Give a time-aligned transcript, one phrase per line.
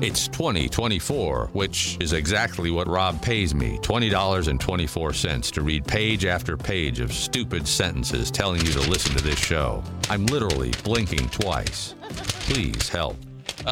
[0.00, 7.00] It's 2024, which is exactly what Rob pays me $20.24 to read page after page
[7.00, 9.82] of stupid sentences telling you to listen to this show.
[10.08, 11.96] I'm literally blinking twice.
[12.46, 13.16] Please help.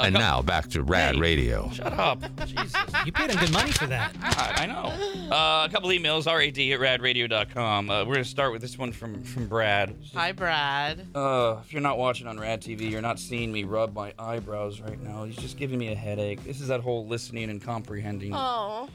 [0.04, 1.20] And now back to Rad Hey.
[1.20, 1.70] Radio.
[1.70, 2.22] Shut up.
[2.46, 2.72] Jesus.
[3.04, 4.14] You paid him good money for that.
[4.22, 5.32] I, I know.
[5.34, 7.90] Uh, a couple emails, rad at radradio.com.
[7.90, 9.94] Uh, we're going to start with this one from, from Brad.
[10.14, 11.06] Hi, Brad.
[11.14, 14.80] Uh, if you're not watching on Rad TV, you're not seeing me rub my eyebrows
[14.80, 15.24] right now.
[15.24, 16.42] He's just giving me a headache.
[16.44, 18.88] This is that whole listening and comprehending Oh.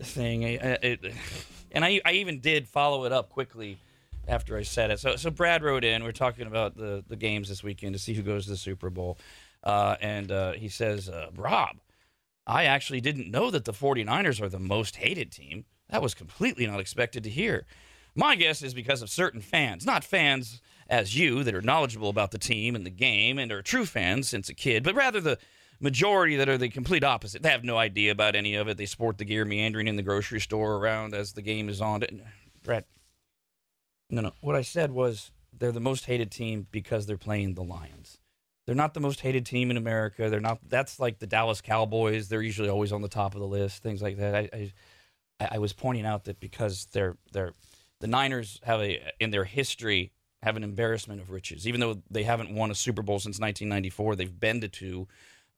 [0.00, 0.44] thing.
[0.44, 1.14] I, I- it,
[1.72, 3.78] and I, I even did follow it up quickly
[4.28, 5.00] after I said it.
[5.00, 6.04] So, so Brad wrote in.
[6.04, 8.90] We're talking about the, the games this weekend to see who goes to the Super
[8.90, 9.18] Bowl.
[9.62, 11.76] Uh, and uh, he says, uh, Rob,
[12.46, 15.64] I actually didn't know that the 49ers are the most hated team.
[15.90, 17.66] That was completely not expected to hear.
[18.14, 22.30] My guess is because of certain fans, not fans as you that are knowledgeable about
[22.30, 25.38] the team and the game and are true fans since a kid, but rather the
[25.80, 27.42] majority that are the complete opposite.
[27.42, 28.76] They have no idea about any of it.
[28.76, 32.04] They sport the gear meandering in the grocery store around as the game is on.
[32.62, 32.86] Brett,
[34.08, 34.32] no, no.
[34.40, 38.18] What I said was they're the most hated team because they're playing the Lions.
[38.66, 40.30] They're not the most hated team in America.
[40.30, 40.58] They're not.
[40.68, 42.28] That's like the Dallas Cowboys.
[42.28, 43.82] They're usually always on the top of the list.
[43.82, 44.34] Things like that.
[44.34, 44.72] I,
[45.40, 47.52] I, I was pointing out that because they're they're
[48.00, 51.66] the Niners have a in their history have an embarrassment of riches.
[51.66, 55.08] Even though they haven't won a Super Bowl since 1994, they've been to two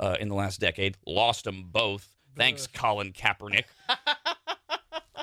[0.01, 0.97] uh, in the last decade.
[1.07, 2.09] Lost them both.
[2.37, 3.65] Thanks, Colin Kaepernick.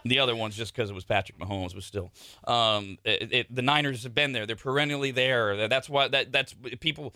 [0.03, 2.11] The other one's just because it was Patrick Mahomes, but still,
[2.45, 4.45] um, it, it, the Niners have been there.
[4.47, 5.67] They're perennially there.
[5.67, 7.13] That's why that that's people.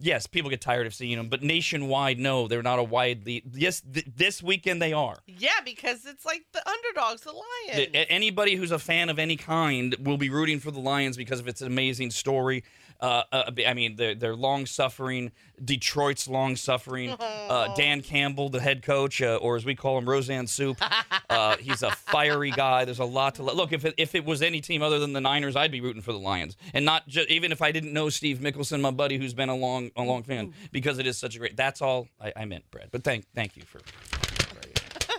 [0.00, 3.42] Yes, people get tired of seeing them, but nationwide, no, they're not a widely.
[3.52, 5.18] Yes, th- this weekend they are.
[5.26, 7.90] Yeah, because it's like the underdogs, the Lions.
[7.92, 11.40] The- anybody who's a fan of any kind will be rooting for the Lions because
[11.40, 12.64] of its amazing story.
[13.00, 15.32] Uh, uh, I mean, they're, they're long suffering.
[15.62, 17.10] Detroit's long suffering.
[17.18, 20.76] Uh, Dan Campbell, the head coach, uh, or as we call him, Roseanne Soup.
[21.30, 22.84] Uh, he's a fiery guy.
[22.84, 23.72] There's a lot to lo- look.
[23.72, 26.12] If it, if it was any team other than the Niners, I'd be rooting for
[26.12, 29.32] the Lions, and not just even if I didn't know Steve Mickelson, my buddy, who's
[29.32, 31.56] been a long a long fan, because it is such a great.
[31.56, 32.88] That's all I, I meant, Brad.
[32.90, 33.80] But thank thank you for.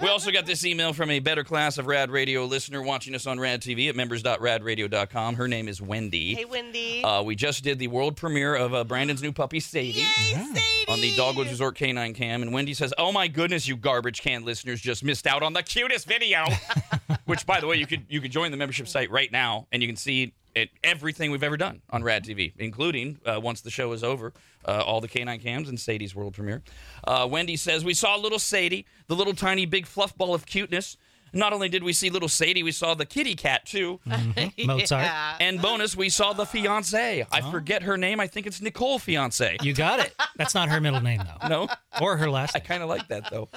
[0.01, 3.27] We also got this email from a better class of Rad Radio listener watching us
[3.27, 5.35] on Rad TV at members.radradio.com.
[5.35, 6.33] Her name is Wendy.
[6.33, 7.03] hey, Wendy.
[7.03, 9.99] Uh, we just did the world premiere of uh, Brandon's new puppy, Sadie.
[9.99, 10.61] Yay, Sadie.
[10.87, 12.41] On the Dogwoods Resort Canine Cam.
[12.41, 15.61] And Wendy says, Oh my goodness, you garbage can listeners just missed out on the
[15.61, 16.45] cutest video.
[17.25, 19.83] Which, by the way, you could you could join the membership site right now and
[19.83, 23.69] you can see it, everything we've ever done on Rad TV, including uh, once the
[23.71, 24.33] show is over,
[24.65, 26.61] uh, all the canine cams and Sadie's world premiere.
[27.03, 30.97] Uh, Wendy says, We saw little Sadie, the little tiny big fluff ball of cuteness.
[31.33, 33.99] Not only did we see little Sadie, we saw the kitty cat too.
[34.65, 35.03] Mozart.
[35.03, 35.37] Yeah.
[35.39, 37.25] And bonus, we saw the fiance.
[37.31, 38.19] I forget her name.
[38.19, 39.57] I think it's Nicole fiance.
[39.61, 40.13] You got it.
[40.35, 41.67] That's not her middle name though, No,
[42.01, 42.55] or her last.
[42.55, 43.47] I kind of like that though.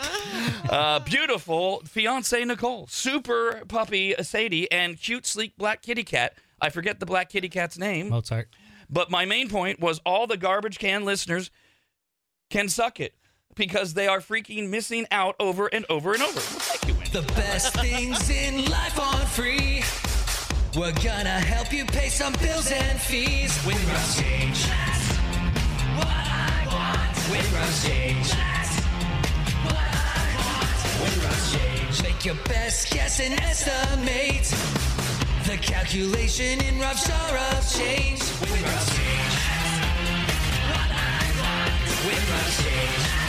[0.71, 6.35] Uh, beautiful fiance Nicole, super puppy Sadie, and cute sleek black kitty cat.
[6.61, 8.49] I forget the black kitty cat's name, Mozart.
[8.89, 11.51] but my main point was all the garbage can listeners
[12.51, 13.15] can suck it
[13.55, 16.35] because they are freaking missing out over and over and over.
[16.35, 17.11] Well, thank you, Wendy.
[17.11, 19.83] The best things in life are free.
[20.79, 23.57] We're gonna help you pay some bills and fees.
[23.65, 24.67] Win Rob's change.
[24.67, 25.09] That's
[25.97, 27.31] what I want.
[27.31, 28.31] Win Rob's change.
[28.31, 28.81] That's
[29.65, 31.01] what I want.
[31.01, 32.03] Win Rob's change.
[32.03, 34.53] Make your best guess and estimate.
[35.45, 38.23] The calculation in rough of change.
[38.41, 39.35] Win Rob's change.
[40.33, 41.71] That's what I want.
[42.65, 43.25] Change.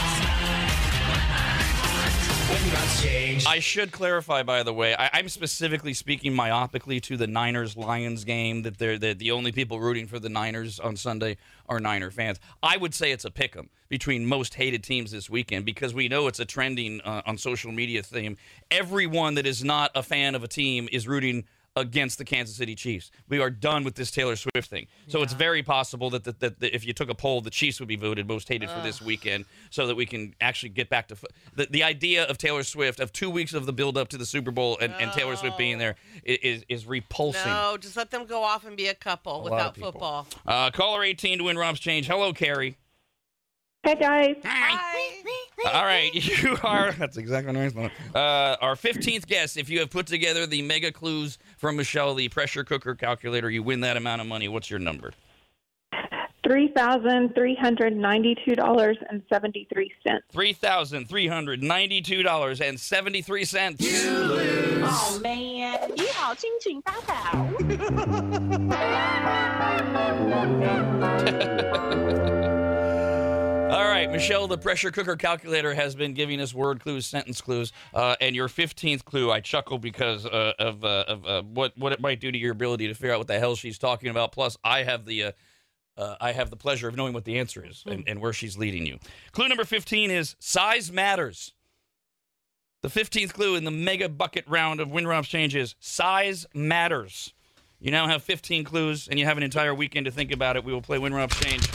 [2.48, 3.44] Windrush change.
[3.46, 8.24] I should clarify, by the way, I, I'm specifically speaking myopically to the Niners Lions
[8.24, 8.62] game.
[8.62, 11.36] That they're the, the only people rooting for the Niners on Sunday
[11.68, 12.40] are Niner fans.
[12.62, 16.08] I would say it's a pick 'em between most hated teams this weekend because we
[16.08, 18.36] know it's a trending uh, on social media theme.
[18.70, 21.44] Everyone that is not a fan of a team is rooting
[21.76, 23.10] against the Kansas City Chiefs.
[23.28, 24.86] We are done with this Taylor Swift thing.
[25.08, 27.78] So it's very possible that, that, that, that if you took a poll, the Chiefs
[27.80, 31.08] would be voted most hated for this weekend so that we can actually get back
[31.08, 34.08] to fo- the, the idea of Taylor Swift, of two weeks of the build up
[34.08, 37.50] to the Super Bowl and, and Taylor Swift being there is, is, is repulsing.
[37.50, 40.26] no, just let them go off and be a couple lot of without football.
[40.46, 42.06] Uh, caller 18 to win Rob's change.
[42.06, 42.78] Hello, Carrie.
[43.82, 45.22] Hey guys, Hi.
[45.73, 46.91] All right, you are.
[46.93, 49.57] That's exactly what I was uh, Our 15th guess.
[49.57, 53.61] If you have put together the mega clues from Michelle, the pressure cooker calculator, you
[53.61, 54.47] win that amount of money.
[54.47, 55.11] What's your number?
[56.43, 60.23] three thousand three hundred ninety-two dollars and seventy-three cents.
[60.31, 63.85] Three thousand three hundred ninety-two dollars and seventy-three cents.
[64.83, 67.47] 哦 man，你好，心情发好。
[74.06, 78.14] Right, Michelle, the pressure cooker calculator has been giving us word clues, sentence clues, uh,
[78.20, 81.98] and your fifteenth clue, I chuckle because uh, of, uh, of uh, what what it
[81.98, 84.30] might do to your ability to figure out what the hell she's talking about.
[84.30, 85.32] Plus, I have the uh,
[85.96, 88.56] uh, I have the pleasure of knowing what the answer is and, and where she's
[88.56, 89.00] leading you.
[89.32, 91.52] Clue number fifteen is size matters.
[92.82, 97.34] The fifteenth clue in the mega bucket round of Winrob's change is size matters.
[97.78, 100.64] You now have 15 clues, and you have an entire weekend to think about it.
[100.64, 101.68] We will play Winrob's change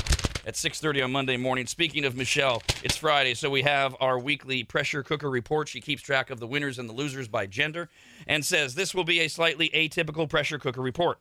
[0.46, 1.68] at 6.30 on Monday morning.
[1.68, 5.68] Speaking of Michelle, it's Friday, so we have our weekly pressure cooker report.
[5.70, 7.90] She keeps track of the winners and the losers by gender
[8.28, 11.20] and says this will be a slightly atypical pressure cooker report.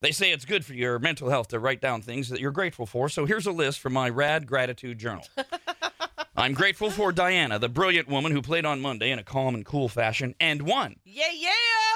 [0.00, 2.86] They say it's good for your mental health to write down things that you're grateful
[2.86, 5.24] for, so here's a list from my Rad Gratitude Journal.
[6.36, 9.64] I'm grateful for Diana, the brilliant woman who played on Monday in a calm and
[9.64, 10.96] cool fashion and won.
[11.04, 11.50] Yeah, yeah.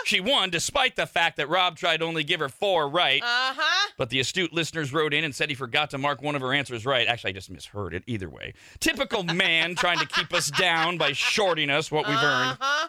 [0.05, 3.21] She won despite the fact that Rob tried to only give her four right.
[3.23, 3.86] Uh huh.
[3.97, 6.53] But the astute listeners wrote in and said he forgot to mark one of her
[6.53, 7.07] answers right.
[7.07, 8.55] Actually, I just misheard it either way.
[8.81, 12.53] Typical man trying to keep us down by shorting us what we've earned.
[12.53, 12.89] Uh huh.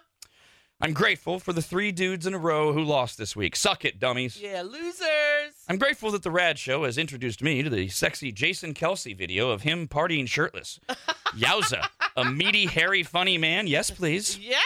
[0.79, 3.55] I'm grateful for the three dudes in a row who lost this week.
[3.55, 4.39] Suck it, dummies.
[4.39, 5.55] Yeah, losers.
[5.67, 9.49] I'm grateful that the Rad Show has introduced me to the sexy Jason Kelce video
[9.49, 10.79] of him partying shirtless.
[11.35, 11.83] Yowza.
[12.17, 13.67] A meaty, hairy, funny man?
[13.67, 14.39] Yes, please.
[14.39, 14.57] Yeah.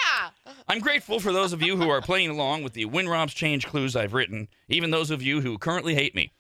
[0.70, 3.94] I'm grateful for those of you who are playing along with the Winrob's change clues
[3.94, 6.32] I've written, even those of you who currently hate me.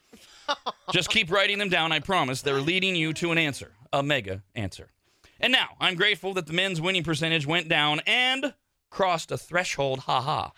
[0.93, 2.41] Just keep writing them down, I promise.
[2.41, 4.89] They're leading you to an answer, a mega answer.
[5.41, 8.53] And now, I'm grateful that the men's winning percentage went down and
[8.89, 9.99] crossed a threshold.
[9.99, 10.51] Ha ha.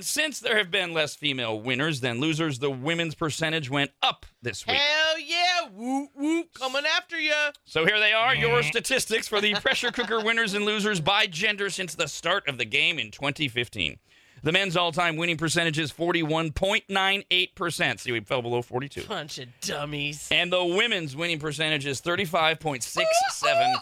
[0.00, 4.24] And since there have been less female winners than losers, the women's percentage went up
[4.40, 4.78] this week.
[4.78, 5.68] Hell yeah.
[5.74, 6.54] Whoop, whoop.
[6.54, 7.34] Coming after you.
[7.66, 11.68] So here they are, your statistics for the pressure cooker winners and losers by gender
[11.68, 13.98] since the start of the game in 2015.
[14.42, 18.00] The men's all-time winning percentage is 41.98%.
[18.00, 19.02] See, we fell below 42.
[19.02, 20.28] Bunch of dummies.
[20.30, 23.04] And the women's winning percentage is 35.67%.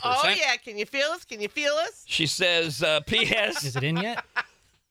[0.02, 0.56] Oh, yeah.
[0.56, 1.24] Can you feel us?
[1.24, 2.02] Can you feel us?
[2.08, 3.62] She says, uh, P.S.
[3.62, 4.24] Is it in yet?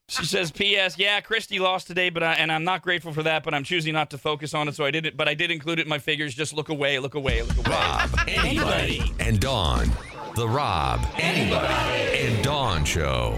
[0.10, 0.98] She says, P.S.
[0.98, 3.92] Yeah, Christy lost today, but I, and I'm not grateful for that, but I'm choosing
[3.92, 5.18] not to focus on it, so I didn't.
[5.18, 6.34] But I did include it in my figures.
[6.34, 7.76] Just look away, look away, look away.
[7.76, 9.92] Rob, anybody, and Dawn.
[10.36, 13.38] The Rob, anybody, and Dawn Show.